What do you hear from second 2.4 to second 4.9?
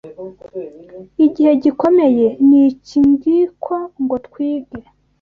ni ikingiko ngo twige